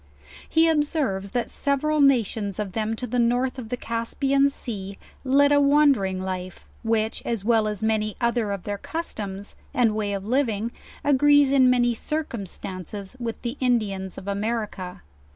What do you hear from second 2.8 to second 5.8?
to the north of the Caspian soa, led a